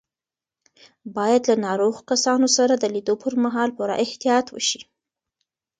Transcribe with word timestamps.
باید 1.15 1.43
له 1.49 1.55
ناروغو 1.65 2.01
کسانو 2.11 2.47
سره 2.57 2.73
د 2.77 2.85
لیدو 2.93 3.15
پر 3.23 3.33
مهال 3.43 3.69
پوره 3.77 3.95
احتیاط 4.05 4.47
وشي. 4.51 4.81